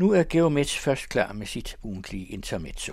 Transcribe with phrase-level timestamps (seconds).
[0.00, 2.92] Nu er Geomets først klar med sit ugentlige intermezzo.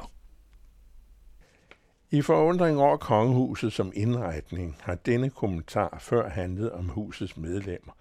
[2.11, 7.93] I forundring over kongehuset som indretning har denne kommentar før handlet om husets medlemmer,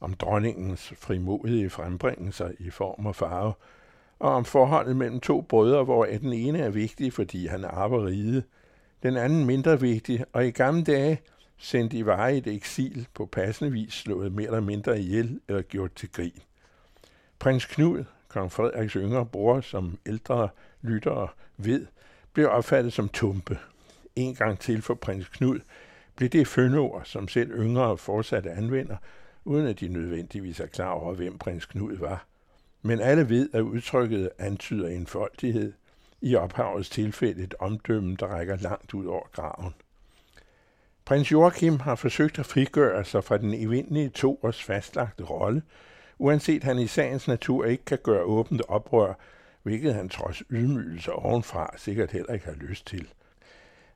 [0.00, 3.52] om dronningens frimodige frembringelser i form og farve,
[4.18, 8.42] og om forholdet mellem to brødre, hvor den ene er vigtig, fordi han arver ride,
[9.02, 11.20] den anden mindre vigtig, og i gamle dage
[11.58, 16.12] sendt i et eksil på passende vis slået mere eller mindre ihjel eller gjort til
[16.12, 16.42] grin.
[17.38, 18.04] Prins Knud,
[18.36, 20.48] kong Frederiks yngre bror, som ældre
[20.82, 21.86] lyttere ved,
[22.32, 23.58] blev opfattet som tumpe.
[24.16, 25.60] En gang til for prins Knud
[26.16, 28.96] blev det fønord, som selv yngre fortsat anvender,
[29.44, 32.26] uden at de nødvendigvis er klar over, hvem prins Knud var.
[32.82, 35.72] Men alle ved, at udtrykket antyder enfoldighed,
[36.20, 39.74] i ophavets tilfælde et omdømme, der rækker langt ud over graven.
[41.04, 45.62] Prins Joachim har forsøgt at frigøre sig fra den evindelige to års fastlagte rolle,
[46.18, 49.14] uanset han i sagens natur ikke kan gøre åbent oprør,
[49.62, 53.08] hvilket han trods ydmygelse ovenfra sikkert heller ikke har lyst til.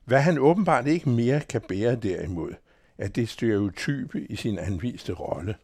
[0.05, 2.53] Hvad han åbenbart ikke mere kan bære derimod,
[2.97, 5.55] er det stereotype i sin anviste rolle.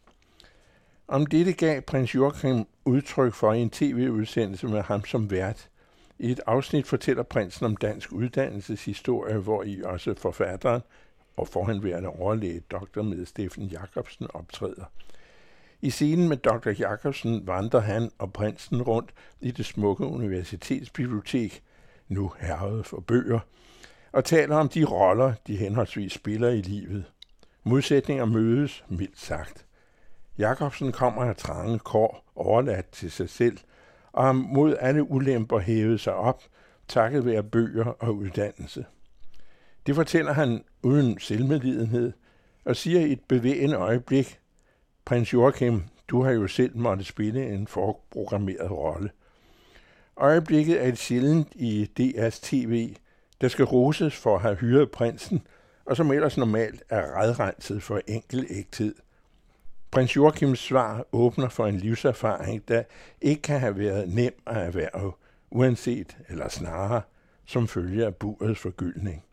[1.08, 5.68] Om dette gav prins Joachim udtryk for i en tv-udsendelse med ham som vært.
[6.18, 10.82] I et afsnit fortæller prinsen om dansk uddannelseshistorie, hvor i også forfatteren
[11.36, 13.02] og forhenværende overlæge dr.
[13.02, 14.84] med Steffen Jacobsen optræder.
[15.82, 16.70] I scenen med Dr.
[16.70, 21.62] Jacobsen vandrer han og prinsen rundt i det smukke universitetsbibliotek,
[22.08, 23.40] nu herret for bøger,
[24.12, 27.04] og taler om de roller, de henholdsvis spiller i livet.
[27.64, 29.66] Modsætninger mødes, mildt sagt.
[30.38, 33.58] Jacobsen kommer af trange kår, overladt til sig selv,
[34.12, 36.42] og har mod alle ulemper hævet sig op,
[36.88, 38.84] takket være bøger og uddannelse.
[39.86, 42.12] Det fortæller han uden selvmedlidenhed,
[42.64, 44.38] og siger i et bevægende øjeblik,
[45.08, 49.10] Prins Joachim, du har jo selv måtte spille en forprogrammeret rolle.
[50.16, 52.96] Øjeblikket er et sjældent i DR's tv,
[53.40, 55.46] der skal roses for at have hyret prinsen,
[55.84, 58.94] og som ellers normalt er redrenset for enkel ægthed.
[59.90, 62.82] Prins Joachims svar åbner for en livserfaring, der
[63.20, 65.12] ikke kan have været nem at erhverve,
[65.50, 67.02] uanset eller snarere
[67.46, 69.24] som følge af burets forgyldning.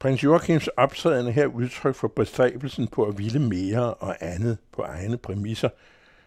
[0.00, 4.82] Prins Joachims optræden er her udtryk for bestræbelsen på at ville mere og andet på
[4.82, 5.68] egne præmisser,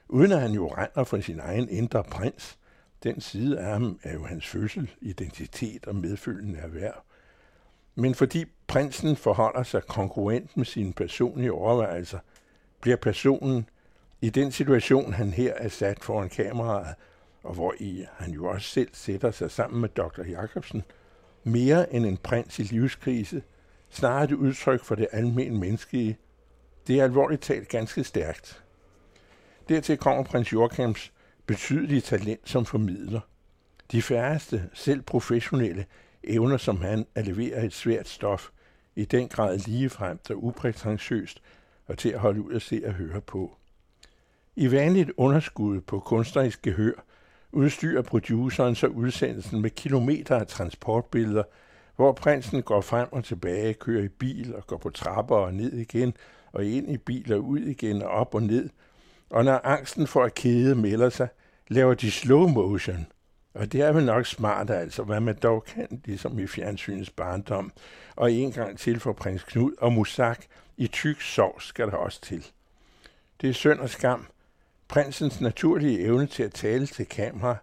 [0.10, 2.58] uden at han jo render for sin egen indre prins.
[3.04, 6.94] Den side af ham er jo hans fødsel, identitet og medfølgende erhverv.
[7.96, 12.20] Men fordi prinsen forholder sig konkurrent med sine personlige overvejelser,
[12.82, 13.70] bliver personen
[14.22, 16.96] i den situation, han her er sat foran kameraet,
[17.44, 20.24] og hvor i han jo også selv sætter sig sammen med dr.
[20.30, 20.84] Jacobsen,
[21.44, 23.42] mere end en prins i livskrise–
[23.94, 26.18] snarere et udtryk for det almindelige menneskelige.
[26.88, 28.64] Det er alvorligt talt ganske stærkt.
[29.70, 31.14] Dertil kommer prins Jorkams
[31.46, 33.20] betydelige talent som formidler.
[33.92, 35.86] De færreste, selv professionelle,
[36.24, 38.50] evner som han at levere et svært stof,
[38.96, 41.42] i den grad ligefremt og uprætentiøst
[41.86, 43.58] og til at holde ud at se og høre på.
[44.56, 47.06] I vanligt underskud på kunstnerisk gehør
[47.52, 51.44] udstyrer produceren så udsendelsen med kilometer af transportbilleder–
[51.96, 55.74] hvor prinsen går frem og tilbage, kører i bil og går på trapper og ned
[55.74, 56.14] igen,
[56.52, 58.70] og ind i bil og ud igen og op og ned.
[59.30, 61.28] Og når angsten for at kede melder sig,
[61.68, 63.08] laver de slow motion.
[63.54, 67.72] Og det er vel nok smart altså, hvad man dog kan, ligesom i fjernsynets barndom.
[68.16, 70.46] Og en gang til for prins Knud og Musak
[70.78, 72.48] i tyk sovs skal der også til.
[73.42, 74.28] Det er synd og skam.
[74.88, 77.56] Prinsens naturlige evne til at tale til kamera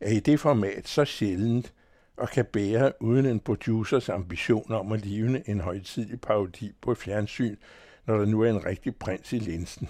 [0.00, 1.72] er i det format så sjældent,
[2.16, 7.56] og kan bære uden en producers ambition om at livne en højtidlig parodi på fjernsyn,
[8.06, 9.88] når der nu er en rigtig prins i linsen.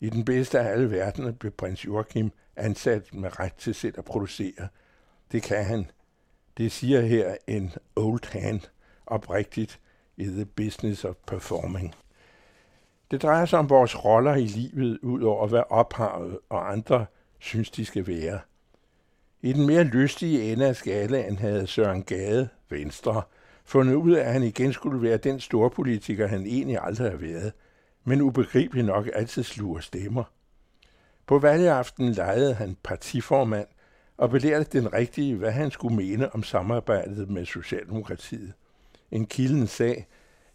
[0.00, 4.04] I den bedste af alle verdener blev prins Joachim ansat med ret til selv at
[4.04, 4.68] producere.
[5.32, 5.90] Det kan han.
[6.56, 8.60] Det siger her en old hand
[9.06, 9.80] oprigtigt
[10.16, 11.94] i the business of performing.
[13.10, 17.06] Det drejer sig om vores roller i livet, ud over hvad ophavet og andre
[17.38, 18.40] synes, de skal være–
[19.42, 23.22] i den mere lystige ende af skalaen havde Søren Gade, Venstre,
[23.64, 27.18] fundet ud af, at han igen skulle være den store politiker, han egentlig aldrig har
[27.18, 27.52] været,
[28.04, 30.24] men ubegribeligt nok altid sluger stemmer.
[31.26, 33.66] På valgaften lejede han partiformand
[34.16, 38.52] og belærte den rigtige, hvad han skulle mene om samarbejdet med Socialdemokratiet.
[39.10, 40.06] En kilden sag,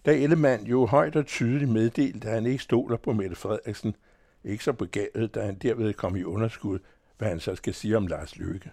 [0.06, 3.96] da Ellemann jo højt og tydeligt meddelte, at han ikke stoler på Mette Frederiksen,
[4.44, 6.80] ikke så begavet, da han derved kom i underskud
[7.24, 8.72] hvad han så skal sige om Lars Løkke.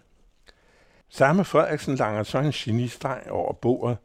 [1.09, 3.97] Samme Frederiksen langer så en genistreg over bordet.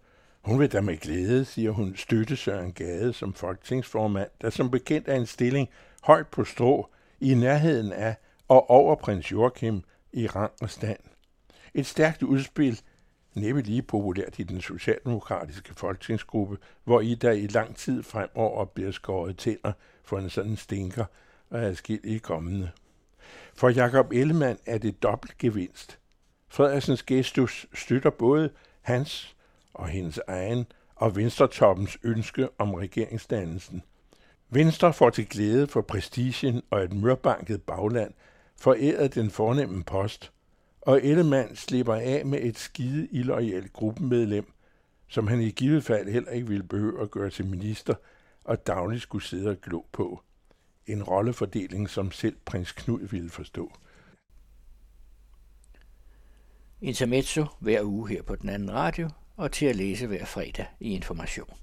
[0.42, 5.08] Hun vil da med glæde, siger hun, støtte Søren Gade som folketingsformand, der som bekendt
[5.08, 5.70] er en stilling
[6.04, 6.90] højt på strå
[7.20, 8.16] i nærheden af
[8.48, 9.84] og over prins Joachim
[10.14, 11.00] i rang og stand.
[11.74, 12.82] Et stærkt udspil,
[13.34, 18.92] næppe lige populært i den socialdemokratiske folketingsgruppe, hvor I der i lang tid fremover bliver
[18.92, 19.72] skåret tænder
[20.04, 21.06] for en sådan stinker
[21.50, 22.72] og er skilt i kommende.
[23.58, 26.00] For Jakob Ellemann er det dobbelt gevinst.
[26.50, 28.50] Frederiksens gestus støtter både
[28.82, 29.36] hans
[29.74, 30.66] og hendes egen
[30.96, 33.84] og Venstretoppens ønske om regeringsdannelsen.
[34.50, 38.14] Venstre får til glæde for prestigen og et mørbanket bagland
[38.58, 40.32] foræret den fornemme post,
[40.82, 44.52] og Ellemann slipper af med et skide illoyalt gruppemedlem,
[45.08, 47.96] som han i givet fald heller ikke ville behøve at gøre til minister
[48.44, 50.22] og dagligt skulle sidde og glo på.
[50.88, 53.72] En rollefordeling, som selv prins Knud ville forstå.
[56.82, 60.94] Intermezzo hver uge her på den anden radio, og til at læse hver fredag i
[60.94, 61.58] Information.